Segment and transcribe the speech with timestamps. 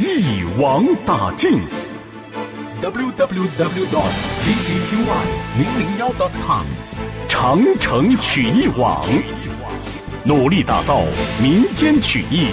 [0.00, 1.58] 一网打尽。
[2.80, 4.96] www dot ccqy
[5.58, 6.64] 零零幺 dot com。
[7.28, 9.04] 长城曲艺网，
[10.24, 11.02] 努力打造
[11.42, 12.48] 民间曲艺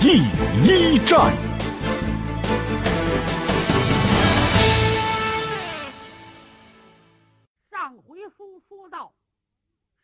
[0.00, 0.22] 第
[0.62, 1.34] 一站。
[7.68, 9.12] 上回书说到，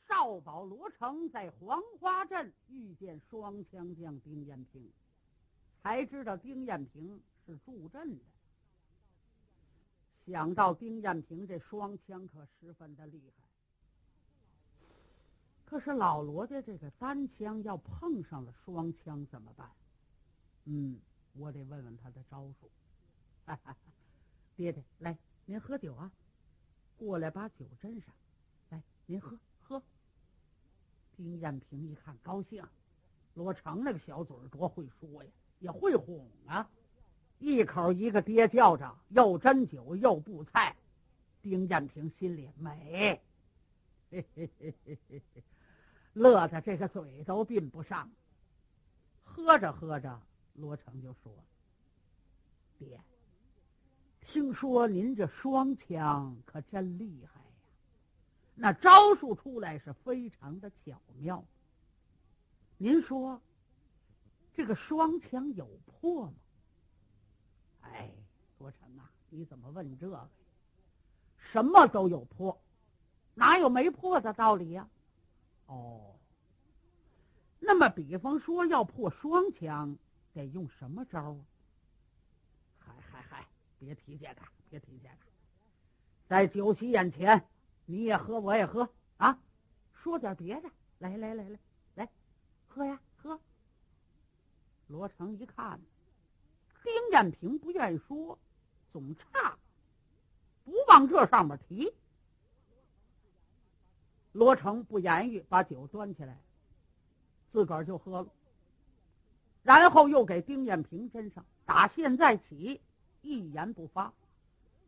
[0.09, 4.83] 少保罗成在黄花镇遇见双枪将丁延平，
[5.87, 8.25] 才知道丁艳平是助阵的。
[10.27, 13.45] 想到丁艳平这双枪可十分的厉害。
[15.65, 19.71] 可是老罗家这个单枪要碰上了双枪怎么办？
[20.65, 20.99] 嗯，
[21.35, 22.69] 我得问问他的招数。
[24.57, 26.11] 爹爹，来，您喝酒啊！
[26.97, 28.13] 过来把酒斟上，
[28.71, 29.81] 来，您喝喝。
[31.17, 32.67] 丁艳平一看高兴，
[33.35, 36.69] 罗成那个小嘴多会说呀，也会哄啊，
[37.39, 40.77] 一口一个爹叫着，又斟酒又布菜。
[41.43, 43.21] 丁艳平心里美，
[44.11, 45.43] 嘿嘿嘿嘿嘿嘿。
[46.13, 48.11] 乐的这个嘴都闭不上，
[49.23, 50.21] 喝着喝着，
[50.55, 51.33] 罗成就说
[52.79, 52.99] ：“爹，
[54.23, 57.47] 听说您这双枪可真厉害呀，
[58.55, 61.45] 那招数出来是非常的巧妙。
[62.79, 63.41] 您说
[64.57, 66.35] 这个双枪有破吗？”
[67.83, 68.11] 哎，
[68.59, 70.29] 罗成啊，你怎么问这个？
[71.53, 72.61] 什么都有破，
[73.35, 74.89] 哪有没破的道理呀？
[75.67, 76.17] 哦，
[77.61, 79.97] 那么比方说要破双枪，
[80.33, 81.45] 得用什么招啊？
[82.79, 83.47] 嗨嗨嗨，
[83.79, 85.17] 别提这个，别提这个，
[86.29, 87.47] 在酒席眼前，
[87.85, 89.39] 你也喝，我也喝啊！
[89.93, 91.59] 说点别的，来来来来
[91.95, 92.09] 来，
[92.67, 93.01] 喝呀！
[94.89, 95.81] 罗成一看，
[96.83, 98.39] 丁艳平不愿意说，
[98.93, 99.59] 总差，
[100.65, 101.93] 不往这上面提。
[104.33, 106.39] 罗成不言语，把酒端起来，
[107.51, 108.29] 自个儿就喝了。
[109.63, 112.81] 然后又给丁艳平身上，打现在起
[113.23, 114.13] 一言不发，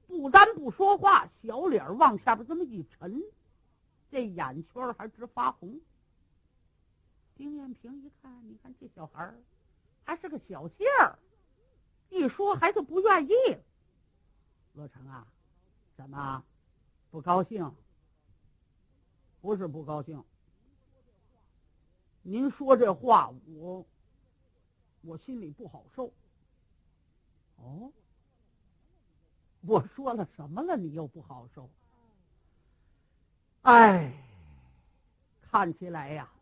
[0.07, 3.21] 不单不说话，小脸往下边这么一沉，
[4.11, 5.81] 这眼圈还直发红。
[7.35, 9.35] 丁艳平一看，你看这小孩
[10.09, 11.19] 还是个小杏儿，
[12.09, 13.31] 一说还是不愿意。
[14.73, 15.27] 乐成啊，
[15.99, 16.43] 怎么
[17.11, 17.71] 不高兴？
[19.43, 20.25] 不是不高兴，
[22.23, 23.85] 您说这话，我
[25.03, 26.11] 我心里不好受。
[27.57, 27.93] 哦，
[29.61, 30.75] 我说了什么了？
[30.75, 31.69] 你又不好受？
[33.61, 34.11] 哎，
[35.43, 36.33] 看起来呀，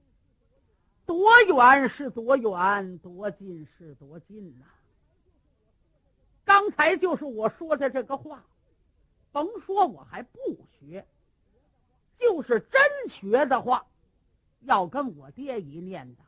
[1.06, 4.66] 多远是多远，多近是多近呐。
[6.44, 8.44] 刚才就是我说的这个话，
[9.32, 10.38] 甭说我还不
[10.78, 11.06] 学。
[12.18, 13.86] 就是真学的话，
[14.62, 16.22] 要跟我爹一念的，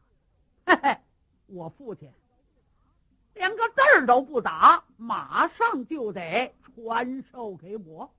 [0.66, 0.98] 嘿嘿，
[1.46, 2.12] 我父亲
[3.32, 8.12] 连个字儿都不打，马上就得传授给我。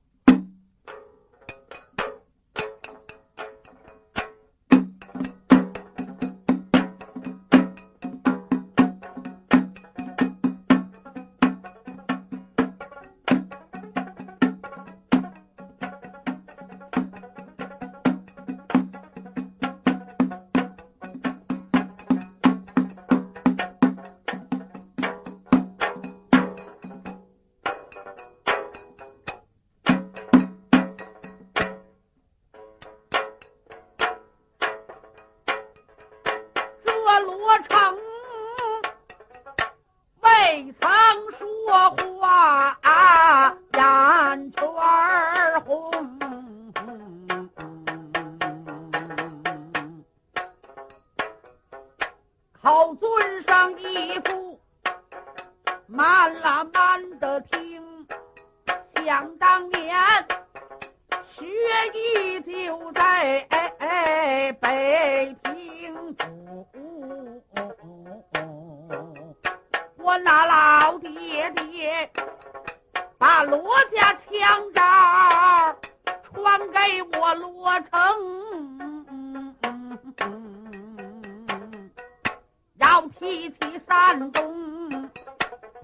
[83.19, 85.10] 提起山东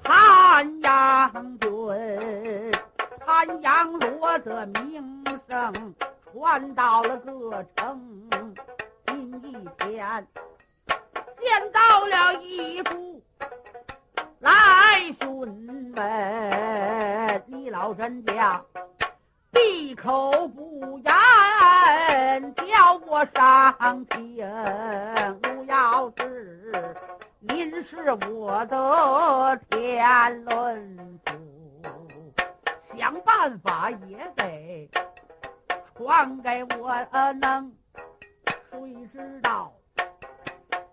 [0.02, 1.70] 汉阳军，
[3.26, 5.94] 汉阳罗的名声
[6.32, 8.30] 传到了各城。
[9.06, 10.26] 今一天
[11.42, 13.22] 见到了一副。
[14.40, 14.54] 来
[15.20, 18.62] 询问你老人家，
[19.52, 24.48] 闭口不言，叫我上前。
[25.42, 26.96] 我要是
[27.48, 31.34] 您是我的天伦父，
[32.98, 34.90] 想办法也得
[35.96, 36.96] 传给我
[37.40, 37.72] 能。
[38.72, 39.72] 谁知道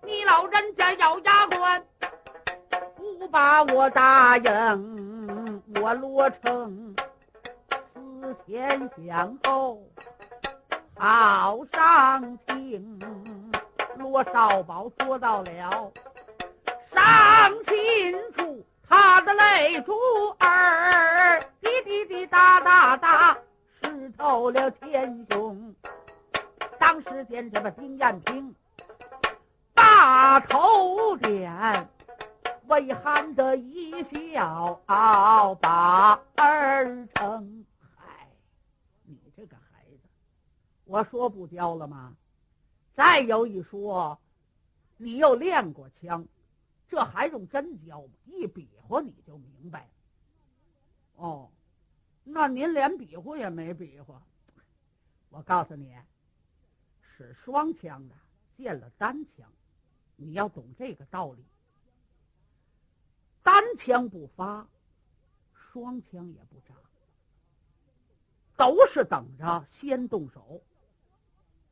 [0.03, 1.83] 你老人家咬牙关？
[2.97, 6.95] 不把我答应，我罗成
[7.95, 9.83] 思前想后，
[10.97, 13.01] 好伤情。
[13.97, 15.93] 罗少宝说到了
[17.12, 19.93] 伤心处，他的泪珠
[20.38, 23.37] 儿滴滴滴答答答，
[23.82, 25.75] 湿透了前胸。
[26.79, 28.55] 当时间，这个丁艳平
[29.75, 31.87] 大头点。
[32.69, 37.67] 微含的一笑，把儿成。
[37.94, 38.26] 嗨，
[39.05, 39.99] 你这个孩子，
[40.87, 42.15] 我说不教了吗？
[42.97, 44.19] 再有一说，
[44.97, 46.25] 你又练过枪，
[46.93, 48.12] 这还用真教吗？
[48.27, 49.91] 一比划你就明白了。
[51.15, 51.50] 哦，
[52.23, 54.23] 那您连比划也没比划。
[55.31, 55.97] 我告诉你，
[57.00, 58.15] 使双枪的
[58.59, 59.50] 见了单枪，
[60.17, 61.43] 你要懂这个道理。
[63.43, 64.69] 单枪不发，
[65.55, 66.75] 双枪也不扎，
[68.55, 70.61] 都是等着先动手。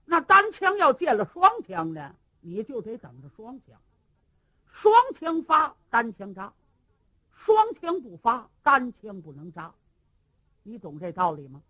[0.06, 3.78] 那单枪要见了双枪呢，你就得等着双枪。
[4.80, 6.50] 双枪发，单枪扎；
[7.44, 9.74] 双枪不发，单枪不能扎。
[10.62, 11.62] 你懂这道理吗？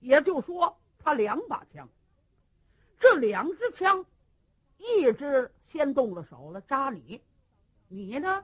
[0.00, 1.86] 也就说，他两把枪，
[2.98, 4.06] 这两支枪，
[4.78, 7.20] 一支先动了手了，扎你，
[7.88, 8.42] 你呢？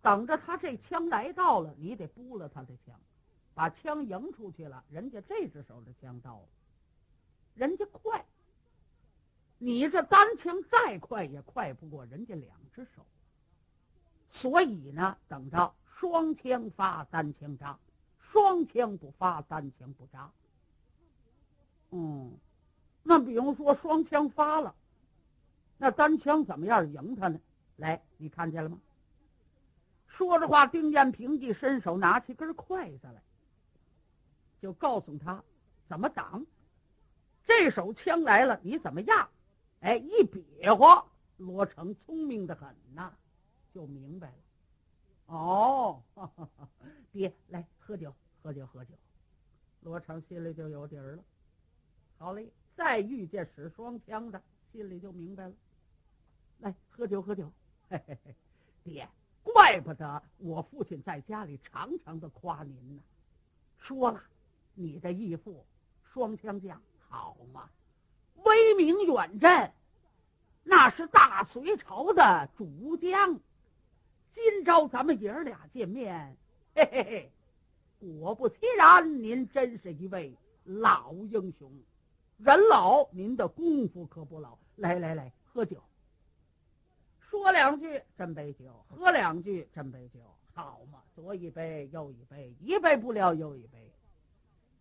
[0.00, 2.98] 等着他这枪来到了，你得拨了他的枪，
[3.52, 4.82] 把枪迎出去了。
[4.88, 6.48] 人家这只手的枪到了，
[7.54, 8.24] 人家快。
[9.64, 13.06] 你这单枪再快也快不过人家两只手。
[14.30, 17.78] 所以呢，等着双枪发，单枪扎；
[18.18, 20.30] 双枪不发，单枪不扎。
[21.92, 22.36] 嗯，
[23.02, 24.74] 那比如说双枪发了，
[25.78, 27.40] 那单枪怎么样赢他呢？
[27.76, 28.78] 来，你看见了吗？
[30.08, 33.22] 说着话，丁艳平一伸手拿起根筷子来，
[34.60, 35.42] 就告诉他
[35.88, 36.44] 怎么挡。
[37.46, 39.30] 这手枪来了，你怎么样？
[39.84, 41.04] 哎，一比划，
[41.36, 43.12] 罗成聪明的很呐，
[43.74, 44.34] 就明白了。
[45.26, 46.02] 哦，
[47.12, 48.94] 爹，来喝酒，喝酒，喝酒。
[49.82, 51.22] 罗成心里就有底儿了。
[52.16, 54.40] 好嘞，再遇见使双枪的，
[54.72, 55.54] 心里就明白了。
[56.60, 57.52] 来喝酒，喝酒。
[57.90, 58.34] 嘿嘿嘿，
[58.82, 59.06] 爹。
[59.42, 63.02] 怪不得我父亲在家里常常的夸您呢，
[63.76, 64.22] 说了，
[64.72, 65.66] 你的义父
[66.10, 67.68] 双枪将好嘛，
[68.36, 69.70] 威名远震，
[70.64, 73.38] 那是大隋朝的主将。
[74.34, 76.36] 今朝咱们爷儿俩见面，
[76.74, 77.32] 嘿嘿嘿，
[78.18, 81.70] 果不其然，您真是一位老英雄。
[82.38, 84.58] 人老，您的功夫可不老。
[84.76, 85.80] 来来来，喝酒。
[87.20, 90.20] 说两句，斟杯酒；喝两句，斟杯酒。
[90.52, 93.92] 好嘛，左一杯，右一杯，一杯不了又一杯，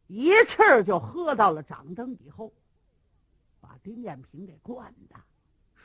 [0.08, 2.52] 一气就喝到了掌灯以后，
[3.60, 5.16] 把丁艳平给灌的，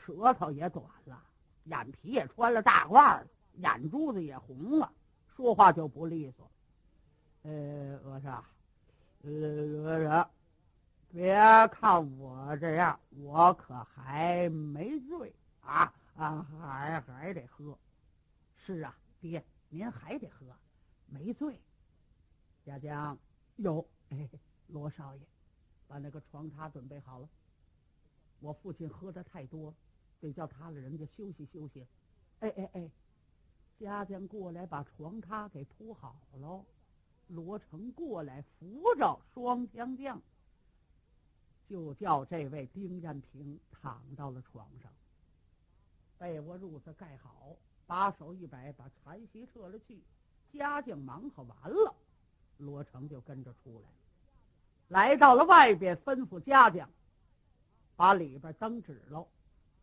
[0.08, 1.22] 舌头也短了，
[1.64, 4.90] 眼皮也穿了大褂了，眼珠子也红了，
[5.36, 6.50] 说话就不利索。
[7.42, 8.30] 呃，我说，
[9.20, 9.30] 呃，
[9.82, 10.30] 我说，
[11.10, 11.36] 别
[11.68, 15.92] 看我这样，我可还没醉啊。
[16.16, 17.78] 啊，还还得喝，
[18.56, 20.46] 是啊，爹，您还得喝，
[21.06, 21.60] 没醉。
[22.64, 23.16] 家将
[23.56, 24.28] 有，哎，
[24.68, 25.22] 罗少爷，
[25.86, 27.28] 把那个床榻准备好了。
[28.40, 29.76] 我父亲喝的太多了，
[30.20, 31.86] 得叫他的人家休息休息。
[32.40, 32.90] 哎哎哎，
[33.78, 36.64] 家将过来把床榻给铺好喽。
[37.28, 40.18] 罗成过来扶着双枪将，
[41.68, 44.90] 就叫这位丁艳平躺到了床上。
[46.16, 47.54] 被窝褥子盖好，
[47.86, 50.00] 把手一摆，把残席撤了去，
[50.52, 51.94] 家将忙活完了，
[52.56, 53.88] 罗成就跟着出来，
[54.88, 56.88] 来到了外边，吩咐家将
[57.94, 59.28] 把里边灯指喽，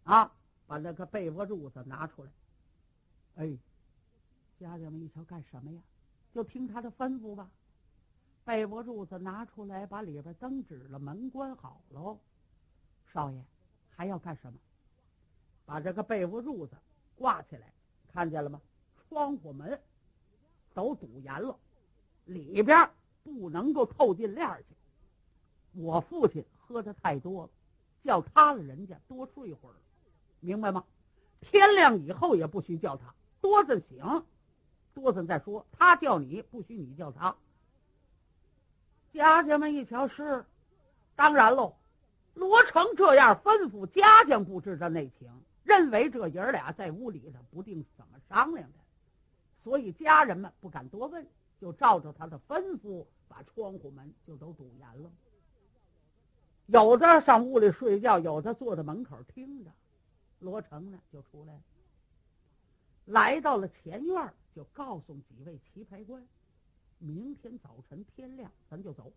[0.06, 0.32] 啊，
[0.66, 2.32] 把那个被窝褥子拿出来。
[3.36, 3.58] 哎，
[4.60, 5.82] 家人们一瞧，干什么呀？
[6.34, 7.50] 就听他的吩咐吧。
[8.44, 12.18] 被窝褥子拿出来，把里边灯指了，门关好喽。
[13.12, 13.44] 少爷
[13.90, 14.60] 还要干什么？
[15.66, 16.76] 把这个被窝褥子
[17.16, 17.74] 挂起来，
[18.14, 18.62] 看见了吗？
[19.10, 19.80] 窗户门
[20.74, 21.58] 都堵严了，
[22.26, 22.90] 里边
[23.24, 25.82] 不能够透进链去。
[25.82, 27.50] 我父亲喝的太多了，
[28.04, 29.76] 叫他了，人家多睡会儿，
[30.46, 30.86] 明白吗？
[31.42, 34.24] 天亮以后也不许叫他，多着醒，
[34.94, 35.66] 多着再说。
[35.72, 37.36] 他叫你，不许你叫他。
[39.14, 40.46] 家家们一瞧是，
[41.16, 41.76] 当然喽。
[42.34, 45.30] 罗成这样吩咐，家将不知道内情，
[45.64, 48.80] 认为这爷儿俩在屋里头不定怎么商量的，
[49.64, 51.26] 所以家人们不敢多问，
[51.62, 55.10] 就照着他的吩咐，把窗户门就都堵严了。
[56.66, 59.72] 有的上屋里睡觉，有的坐在门口听着。
[60.46, 61.62] 罗成呢，就出来了，
[63.06, 66.26] 来到了前院，就告诉几位棋牌官：
[67.00, 69.12] 明天早晨天亮，咱就走。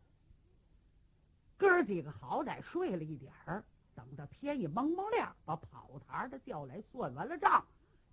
[1.58, 3.62] 哥儿几个好歹睡了一点儿，
[3.94, 7.64] 等到天一蒙蒙亮，把跑堂的叫来，算完了账，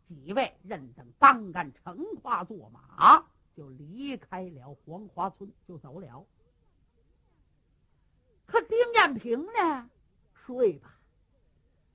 [0.07, 6.25] 几位认等当干乘花坐马，就离开了黄花村，就走了。
[8.45, 9.89] 可丁艳平呢？
[10.34, 11.00] 睡吧，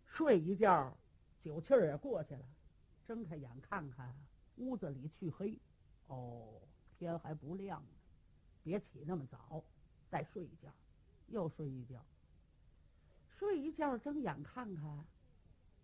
[0.07, 0.97] 睡一觉，
[1.43, 2.41] 酒气儿也过去了。
[3.07, 4.15] 睁开眼看看，
[4.57, 5.59] 屋子里黢黑，
[6.07, 6.61] 哦，
[6.99, 7.89] 天还不亮呢。
[8.63, 9.65] 别起那么早，
[10.11, 10.69] 再睡一觉。
[11.29, 12.05] 又睡一觉，
[13.39, 15.05] 睡一觉，睁眼看看，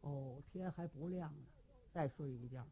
[0.01, 1.45] 哦，天还不亮呢，
[1.93, 2.67] 再睡一觉，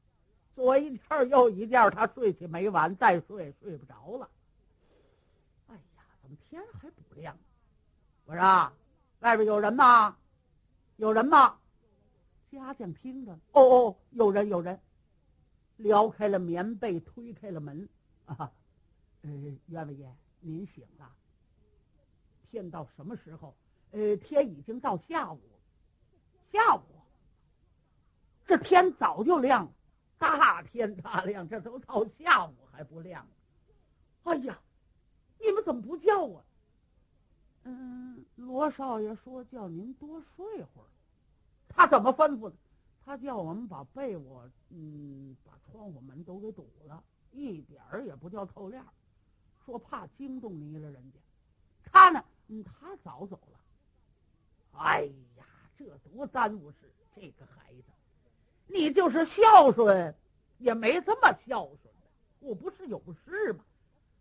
[0.54, 4.28] 左一觉右一觉，他睡起没完，再睡睡不着了。
[5.68, 7.36] 哎呀，怎么天还不亮？
[8.24, 8.72] 我说，
[9.20, 10.16] 外边有人吗？
[10.96, 11.58] 有人吗？
[12.54, 14.78] 家将听着，哦哦，有人有人，
[15.76, 17.88] 撩开了棉被，推开了门，
[18.26, 18.50] 啊，
[19.22, 19.30] 呃，
[19.66, 21.10] 员外爷，您醒了。
[22.50, 23.54] 天到什么时候？
[23.90, 25.40] 呃，天已经到下午，
[26.52, 26.82] 下午，
[28.46, 29.72] 这天早就亮了，
[30.18, 33.26] 大天大亮，这都到下午还不亮。
[34.22, 34.58] 哎呀，
[35.38, 36.44] 你们怎么不叫我？
[37.64, 40.86] 嗯，罗少爷说叫您多睡会儿。
[41.74, 42.54] 他怎么吩咐的？
[43.04, 47.02] 他叫我们把被窝，嗯，把窗户门都给堵了，
[47.32, 48.86] 一点儿也不叫透亮，
[49.64, 51.18] 说怕惊动你了，人家。
[51.84, 52.24] 他呢？
[52.48, 53.58] 嗯，他早走了。
[54.72, 55.04] 哎
[55.36, 55.44] 呀，
[55.76, 56.90] 这多耽误事！
[57.14, 57.84] 这个孩子，
[58.66, 60.14] 你就是孝顺，
[60.58, 62.08] 也没这么孝顺的。
[62.40, 63.64] 我不是有事吗？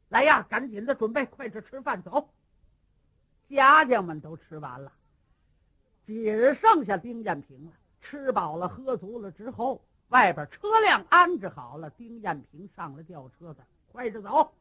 [0.10, 2.29] 来呀，赶紧的准备，快去吃饭走。
[3.50, 4.91] 家将们都吃完了，
[6.05, 7.72] 只剩下丁艳平了。
[8.01, 14.53] 吃饱了，喝足了之后，外边车辆安置好了，丁艳平上了轿车子，快着走。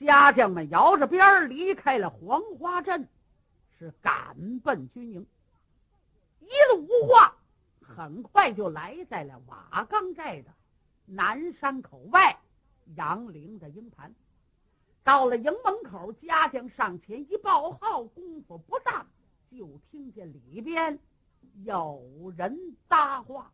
[0.00, 3.08] 家将们摇着鞭儿离开了黄花镇，
[3.78, 5.24] 是赶奔军营。
[6.40, 7.36] 一路无话，
[7.80, 10.50] 很快就来在了瓦岗寨的
[11.06, 12.36] 南山口外
[12.96, 14.12] 杨凌的营盘。
[15.04, 19.06] 到了营门口，家将上前一报号，功夫不大，
[19.56, 20.98] 就听见里边
[21.64, 23.52] 有人搭话。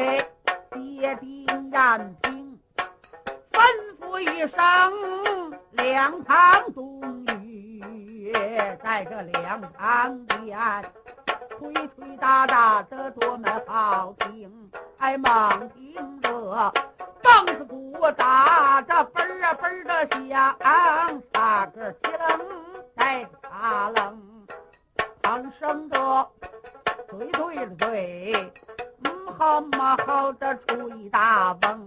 [0.00, 0.26] 爹
[0.70, 1.18] 爹
[1.72, 2.58] 燕平
[3.52, 3.60] 吩
[4.00, 8.32] 咐一声，两旁冬雨，
[8.82, 10.58] 在这两旁边
[11.58, 16.72] 推推打打的多么好听，哎，忙听着
[17.22, 20.56] 凳子鼓打着嘣啊嘣的响，
[21.32, 22.10] 擦个清，
[22.96, 24.46] 再擦冷，
[25.20, 26.30] 旁生着。
[27.10, 28.52] 对对对，
[29.40, 31.80] 好嘛好的吹大风，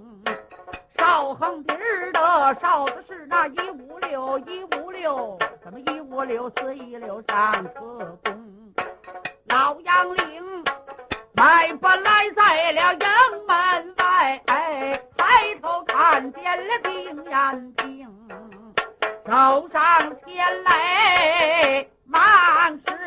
[0.98, 2.20] 少横笛儿的
[2.60, 8.74] 少的是那一五六一五六，怎么一五六四一六上车工，
[9.46, 10.64] 老杨岭
[11.34, 18.12] 迈不来在了营门外，哎，抬头看见了丁延平，
[19.28, 23.03] 走上前来满是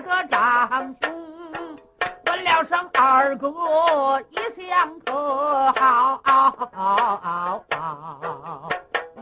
[0.00, 1.78] 的长兄，
[2.26, 3.48] 问了声二哥
[4.30, 6.20] 一向可好？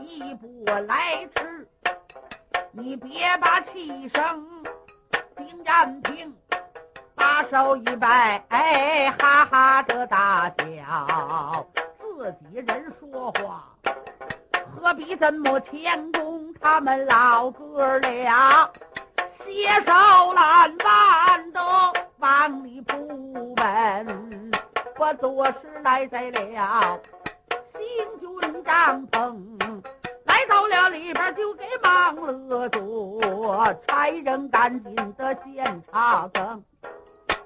[0.01, 1.67] 一步来迟，
[2.71, 4.63] 你别把气声。
[5.35, 6.33] 丁延平
[7.15, 11.65] 把手一摆，哎，哈哈的大笑，
[11.99, 13.63] 自己人说话。
[14.75, 16.53] 何必这么谦恭？
[16.59, 18.69] 他们老哥俩
[19.53, 21.61] 携手拦弯的
[22.17, 24.51] 往里扑奔，
[24.97, 26.99] 我多时来在了
[27.77, 29.37] 行军帐篷，
[30.25, 32.15] 来到了里边就给忙
[32.47, 36.63] 了做，差人赶紧的先插更，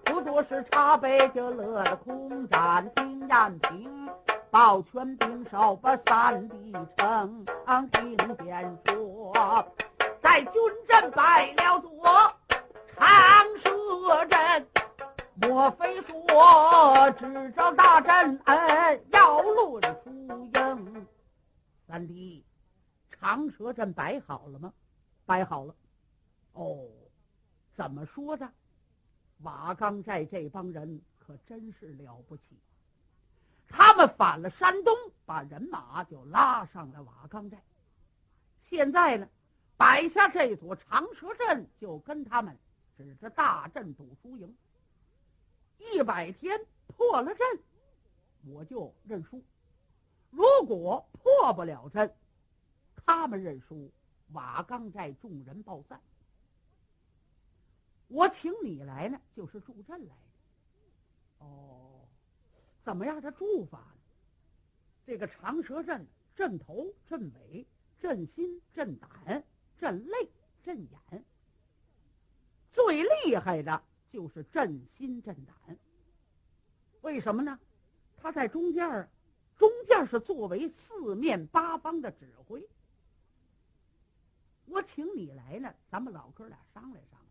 [0.06, 4.10] 不多时茶杯就乐了空盏，丁延平。
[4.50, 7.46] 抱拳并手把三弟称，
[7.92, 9.34] 听见说
[10.38, 10.54] 在军
[10.88, 12.06] 阵摆了座
[12.96, 14.68] 长蛇阵，
[15.34, 21.08] 莫非说只招大阵恩要论输赢？
[21.88, 22.46] 三弟，
[23.10, 24.72] 长蛇阵摆好了吗？
[25.26, 25.74] 摆好了。
[26.54, 26.86] 哦，
[27.76, 28.48] 怎么说的？
[29.40, 32.44] 瓦岗寨这帮人可真是了不起。
[33.68, 34.96] 他们反了山东，
[35.26, 37.58] 把人马就拉上了瓦岗寨。
[38.70, 39.28] 现在呢，
[39.78, 42.58] 摆下这座长蛇阵，就跟他们
[42.98, 44.58] 指着大阵赌输赢。
[45.78, 47.60] 一百天破了阵，
[48.46, 49.40] 我就认输；
[50.32, 52.12] 如果破不了阵，
[53.06, 53.92] 他们认输，
[54.32, 56.02] 瓦岗寨众人暴散。
[58.08, 61.46] 我请你来呢，就是助阵来的。
[61.46, 62.02] 哦。
[62.84, 64.00] 怎么样的助法呢？
[65.06, 67.68] 这个长蛇阵，阵头、阵尾、
[68.02, 69.44] 阵心、阵胆、
[69.80, 70.30] 阵泪、
[70.64, 71.24] 阵眼，
[72.72, 75.78] 最厉害的就是阵心、阵胆。
[77.02, 77.60] 为什么呢？
[78.18, 79.10] 他在中间儿，
[79.58, 82.68] 中间是作为四面八方的指挥。
[84.66, 87.24] 我请你来呢，咱们老哥俩商量商量。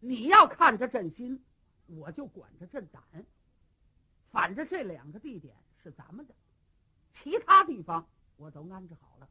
[0.00, 1.42] 你要看着阵心，
[1.86, 3.02] 我就管着阵胆。
[4.30, 6.34] 反正这两个地点是咱们的，
[7.14, 9.28] 其他地方我都安置好了。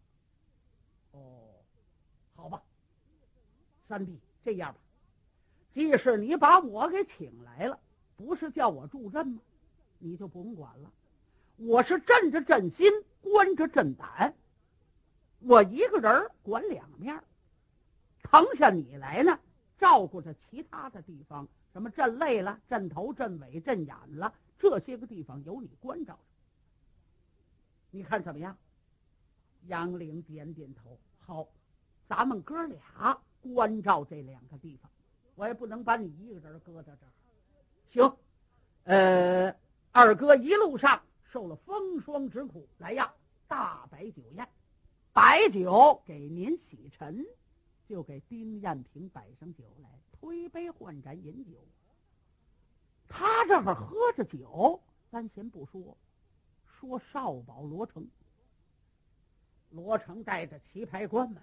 [1.11, 1.64] 哦，
[2.35, 2.61] 好吧，
[3.87, 4.79] 三弟，这样吧，
[5.73, 7.79] 即使你把我给请来了，
[8.15, 9.41] 不是叫我助阵吗？
[9.97, 10.91] 你就不用管了。
[11.57, 14.35] 我是镇着镇心，关着镇胆，
[15.39, 17.23] 我一个人管两面。
[18.21, 19.39] 腾下你来呢，
[19.77, 24.33] 照顾着其他的地方，什么阵肋了、阵头、阵尾、阵眼了。
[24.59, 26.19] 这些个地方有你关照着，
[27.91, 28.57] 你看怎么样？
[29.67, 31.47] 杨凌点点头，好，
[32.07, 34.89] 咱们哥俩关照这两个地方，
[35.35, 37.11] 我也不能把你一个人搁在这儿。
[37.91, 38.17] 行，
[38.83, 39.55] 呃，
[39.91, 43.13] 二哥一路上受了风霜之苦，来呀，
[43.47, 44.47] 大摆酒宴，
[45.13, 47.25] 摆酒给您洗尘，
[47.87, 51.57] 就给丁艳萍摆上酒来，推杯换盏饮酒。
[53.07, 55.97] 他这会儿喝着酒，咱先不说，
[56.65, 58.07] 说少保罗成。
[59.71, 61.41] 罗成带着棋牌官们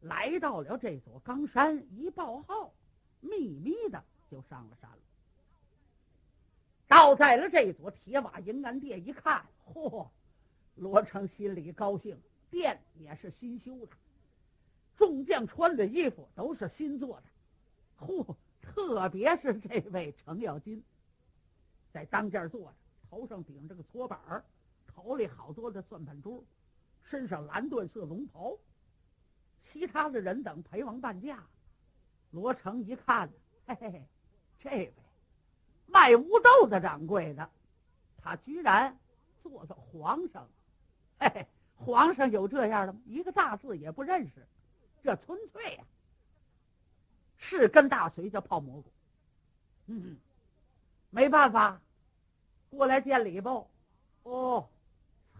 [0.00, 2.72] 来到了这座冈山，一报号，
[3.20, 4.98] 秘密的就上了山了。
[6.86, 10.06] 到在了这座铁瓦银安殿，一看，嚯！
[10.76, 12.16] 罗成心里高兴，
[12.50, 13.92] 殿也是新修的，
[14.96, 18.34] 众将穿的衣服都是新做的，嚯！
[18.60, 20.82] 特别是这位程咬金，
[21.92, 22.74] 在当间坐着，
[23.08, 24.44] 头上顶着个搓板儿，
[24.86, 26.44] 头里好多的算盘珠，
[27.08, 28.56] 身上蓝缎色龙袍，
[29.76, 31.44] 其他的人等陪王伴驾。
[32.30, 33.28] 罗成一看，
[33.66, 34.02] 嘿嘿嘿，
[34.58, 34.92] 这位
[35.86, 37.50] 卖乌豆的掌柜的，
[38.22, 38.96] 他居然
[39.42, 40.48] 做到皇上，
[41.18, 43.00] 嘿嘿，皇上有这样的吗？
[43.04, 44.46] 一个大字也不认识，
[45.02, 45.84] 这纯粹呀，
[47.36, 48.90] 是跟大隋叫泡蘑菇。
[49.88, 50.16] 嗯，
[51.10, 51.78] 没办法，
[52.70, 53.62] 过来见礼吧。
[54.22, 54.66] 哦，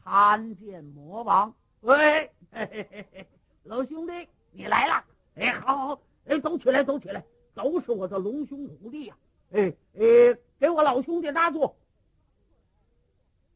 [0.04, 1.54] 参见魔王。
[1.80, 3.26] 喂，嘿嘿嘿嘿，
[3.66, 5.04] 老兄弟，你来了。
[5.34, 7.24] 哎，好好好，哎，都起来，都起来，
[7.54, 9.16] 都是我的龙兄虎弟呀。
[9.50, 11.76] 哎哎，给我老兄弟搭座。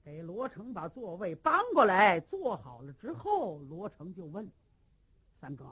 [0.03, 4.51] 给罗成把座位搬过来，坐好了之后，罗成就问
[5.41, 5.65] ：“三哥，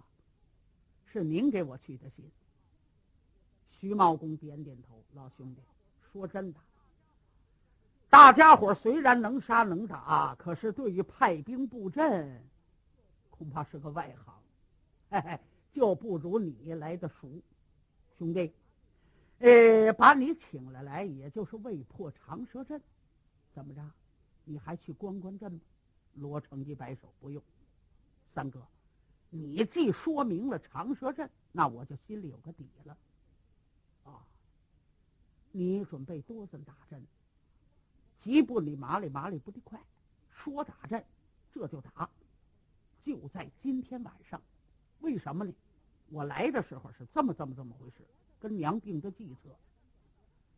[1.06, 2.30] 是您给我去的信？”
[3.80, 5.62] 徐茂公点点头：“老兄弟，
[6.12, 6.60] 说真的，
[8.10, 12.42] 大家伙虽然能杀能打，可是对于派兵布阵，
[13.38, 14.34] 恐怕是个外行，
[15.10, 15.40] 嘿嘿，
[15.72, 17.40] 就不如你来的熟，
[18.18, 18.52] 兄弟。
[19.38, 22.82] 呃，把你请了来，也就是为破长蛇阵，
[23.54, 23.80] 怎么着？”
[24.44, 25.60] 你还去关关阵吗？
[26.14, 27.40] 罗成一摆手，不用。
[28.34, 28.66] 三哥，
[29.30, 32.96] 你既说明了长蛇阵，那我就心里有个底了。
[34.04, 34.26] 啊，
[35.52, 37.06] 你准备多少打阵？
[38.20, 39.78] 急不里麻利麻利不得快，
[40.34, 41.04] 说打阵，
[41.52, 42.10] 这就打。
[43.08, 44.38] 就在今天晚上，
[45.00, 45.52] 为什么呢？
[46.10, 48.04] 我来的时候是这么这么这么回事，
[48.38, 49.48] 跟娘定的计策。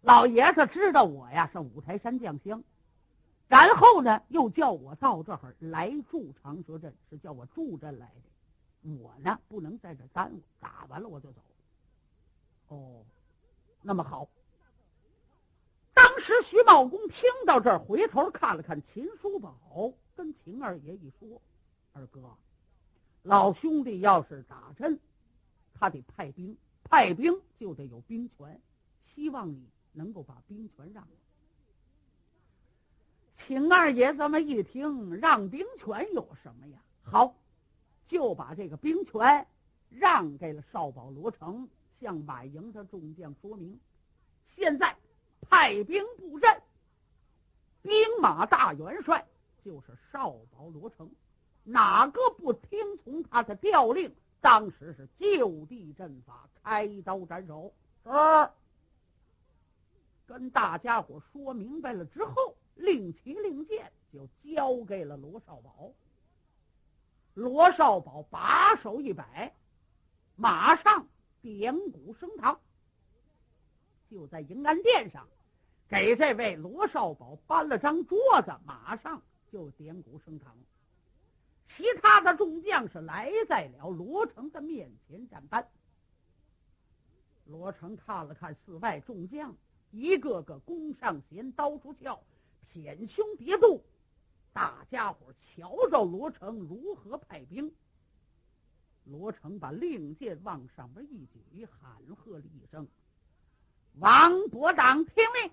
[0.00, 2.60] 老爷子知道我呀上五台山降香。
[3.46, 8.90] 然后呢，又叫我到这儿来驻长蛇镇，是叫我住镇来的。
[9.00, 11.40] 我呢，不能在这耽误，打完了我就走。
[12.68, 13.04] 哦，
[13.82, 14.28] 那么好。
[15.94, 19.54] 当时徐茂公听到这儿，回头看了看秦叔宝，
[20.16, 21.40] 跟秦二爷一说
[21.92, 22.37] ：“二哥，
[23.22, 24.98] 老兄弟要是打阵，
[25.74, 28.61] 他得派兵，派兵就得有兵权，
[29.14, 31.07] 希望你能够把兵权让。”
[33.46, 36.79] 秦二爷这么一听，让兵权有什么呀？
[37.03, 37.35] 好，
[38.07, 39.46] 就把这个兵权
[39.88, 41.68] 让给了少保罗成，
[42.00, 43.81] 向满营的众将说明：
[44.55, 44.94] 现在
[45.40, 46.62] 派兵布阵，
[47.83, 49.26] 兵马大元帅
[49.64, 51.11] 就是少保罗成，
[51.64, 57.72] 哪个不听从他的调令，当时是就地阵法，开刀斩首。
[58.04, 58.10] 是，
[60.26, 62.54] 跟大家伙说明白了之后。
[62.76, 65.90] 令旗令箭就交给了罗少宝。
[67.34, 69.52] 罗少宝把手一摆，
[70.34, 71.06] 马上
[71.42, 72.58] 点鼓升堂。
[74.10, 75.28] 就在迎安殿上，
[75.90, 79.20] 给这位罗少宝搬了张桌子，马上
[79.52, 80.56] 就点鼓升堂。
[81.76, 85.66] 其他的众将是来在了罗成的面前站班。
[87.46, 89.54] 罗成看了看四外众将，
[89.90, 92.18] 一个个弓上弦，刀出鞘。
[92.72, 93.83] 舔胸叠肚，
[94.52, 97.72] 大家伙瞧着罗成如何派兵。
[99.04, 102.87] 罗成把令箭往上边一举，喊喝了一声
[103.98, 105.50] ：“王伯党听令，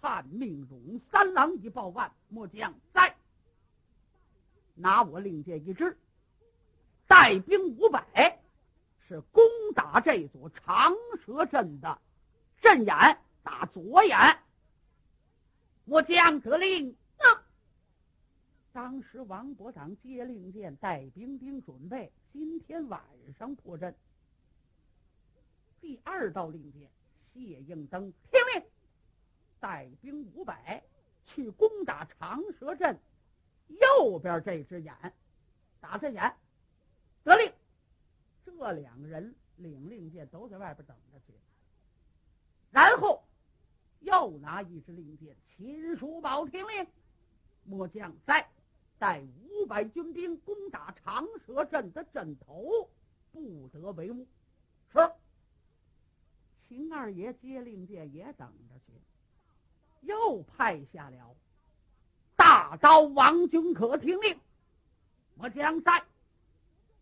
[0.00, 3.09] 叛命勇三郎一报万，末将在。
[4.74, 5.96] 拿我令箭一支，
[7.06, 8.40] 带兵五百，
[9.06, 9.42] 是攻
[9.74, 12.00] 打这座长蛇阵的
[12.60, 14.16] 阵眼，打左眼。”
[15.86, 16.96] 我将得令。
[18.72, 23.02] 当时王伯党接令箭，带兵兵准备今天晚
[23.36, 23.92] 上破阵。
[25.80, 26.88] 第二道令箭，
[27.34, 28.62] 谢应登听令，
[29.58, 30.80] 带兵五百
[31.26, 32.96] 去攻打长蛇阵
[33.78, 34.94] 右边这只眼，
[35.80, 36.34] 打这眼。
[37.22, 37.52] 得令，
[38.44, 41.32] 这两个人领令箭都在外边等着去，
[42.70, 43.24] 然后。
[44.02, 46.86] 又拿一支令箭，秦叔宝听令，
[47.64, 48.48] 末将在
[48.98, 52.88] 带五百军兵攻打长蛇阵的阵头，
[53.30, 54.26] 不得为误。
[54.90, 54.98] 是。
[56.66, 58.92] 秦二爷接令箭也等着去，
[60.00, 61.36] 又派下了
[62.70, 64.38] 大刀王君可听令，
[65.34, 66.04] 我将在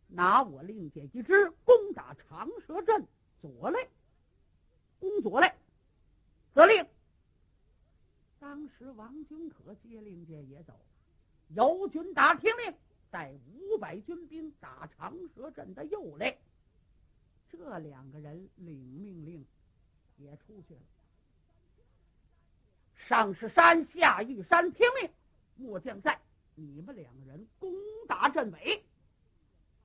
[0.07, 3.07] 拿我令箭一支，攻打长蛇阵
[3.43, 3.87] 左肋，
[4.99, 5.55] 攻左肋。
[6.55, 6.87] 得令。
[8.41, 10.73] 当时王君可接令箭也走，
[11.49, 12.75] 尤军达听令，
[13.11, 16.39] 带五百军兵打长蛇阵的右肋。
[17.53, 19.45] 这两个人领命令
[20.17, 20.81] 也出去了。
[23.07, 25.11] 上是山，下玉山，听令，
[25.59, 26.19] 末将在，
[26.55, 27.71] 你们两个人攻
[28.07, 28.83] 打阵尾。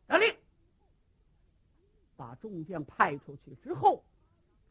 [0.07, 0.35] 得令，
[2.15, 4.03] 把众将派出去之后。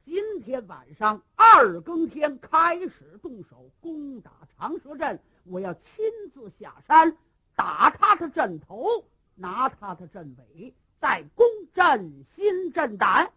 [0.05, 7.17] 今天晚上二更天开始动手攻打长蛇阵，我要亲自下山
[7.55, 9.05] 打他的阵头，
[9.37, 13.33] 拿他的阵尾，再攻朕心朕胆。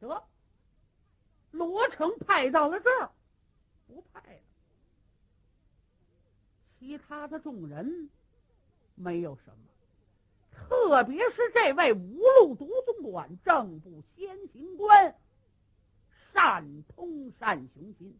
[0.00, 0.24] 得，
[1.52, 3.10] 罗成派到了这儿，
[3.86, 4.40] 不派了。
[6.78, 8.10] 其他的众人
[8.94, 9.56] 没有什么。
[10.68, 15.14] 特别是这位五路独总管、正部先行官
[16.32, 18.18] 单通单雄心，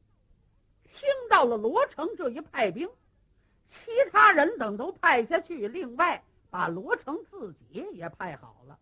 [0.84, 2.88] 听到了罗成这一派兵，
[3.70, 8.78] 其他人等都派下去，另外把罗成自己也派好了，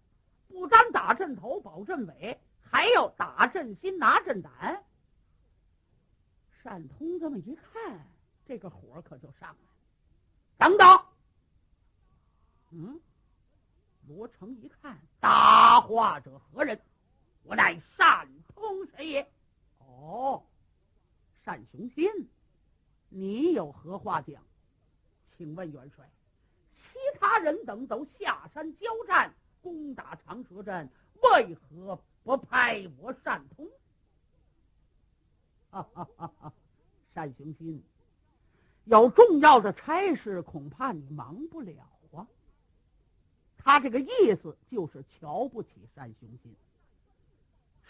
[0.49, 4.85] 不单打阵头、保阵尾，还要打阵心、拿阵胆。
[6.63, 8.07] 单通这么一看，
[8.47, 9.75] 这个火可就上来了。
[10.59, 11.07] 等等，
[12.71, 13.01] 嗯。
[14.07, 16.79] 罗成一看，答话者何人？
[17.43, 19.27] 我乃单通神也。
[19.79, 20.45] 哦，
[21.43, 22.07] 单雄心，
[23.09, 24.43] 你有何话讲？
[25.37, 26.07] 请问元帅，
[26.77, 30.87] 其他人等都下山交战，攻打长蛇阵，
[31.23, 33.67] 为何不派我单通？
[35.71, 36.31] 哈哈哈！
[36.41, 36.53] 哈
[37.15, 37.83] 单雄心，
[38.85, 42.27] 有重要的差事，恐怕你忙不了啊。
[43.57, 46.55] 他这个意思就是瞧不起单雄信。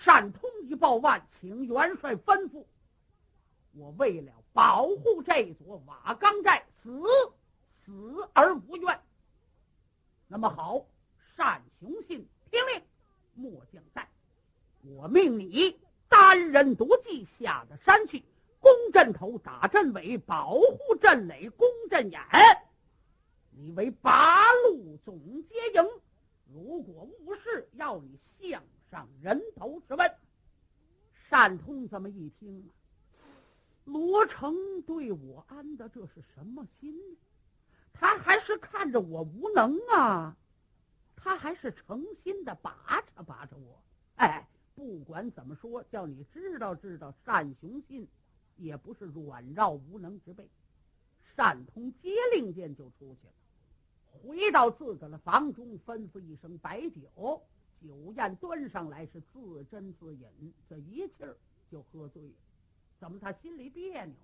[0.05, 2.65] 单通一报万，请元帅吩咐。
[3.73, 6.91] 我为了保护这座瓦岗寨，死
[7.85, 9.01] 死而无怨。
[10.29, 10.85] 那么好，
[11.37, 12.83] 单雄信听令，
[13.35, 14.07] 末将在。
[14.83, 15.77] 我命你
[16.09, 18.23] 单人独骑下的山去，
[18.65, 22.19] 攻阵头，打阵尾，保护阵垒，攻阵眼。
[23.51, 25.87] 你为八路总接营，
[26.51, 30.11] 如果误事，要你向上人头质问。
[31.29, 32.71] 单通这么一听，
[33.85, 36.97] 罗成对我安的这是什么心？
[37.93, 40.37] 他还是看着我无能啊？
[41.17, 43.83] 他还是诚心的拔着拔着我？
[44.17, 48.09] 哎，不管怎么说，叫你知道知道，单雄信
[48.57, 50.49] 也不是软弱无能之辈。
[51.37, 53.33] 单通接令箭就出去了。
[54.23, 57.43] 回到自个的房中，吩咐一声摆酒，
[57.83, 61.37] 酒宴端上来是自斟自饮，这一气儿
[61.71, 62.35] 就喝醉了。
[63.01, 64.15] 怎么他心里别扭？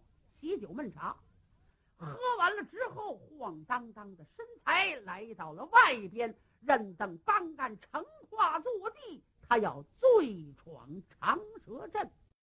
[0.40, 1.16] 喜酒闷茶，
[1.96, 12.10] 喝完了之后，晃荡荡的身材来到了外边，任等方干成跨坐地，他要醉闯长蛇阵。